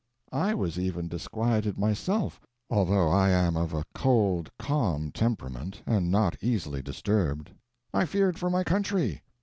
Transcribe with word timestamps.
I 0.33 0.55
was 0.55 0.79
even 0.79 1.07
disquieted 1.07 1.77
myself, 1.77 2.39
although 2.71 3.07
I 3.09 3.29
am 3.29 3.55
of 3.55 3.71
a 3.71 3.83
cold, 3.93 4.49
calm 4.57 5.11
temperament, 5.11 5.83
and 5.85 6.09
not 6.09 6.35
easily 6.41 6.81
disturbed. 6.81 7.51
I 7.93 8.05
feared 8.05 8.39
for 8.39 8.49
my 8.49 8.63
country. 8.63 9.21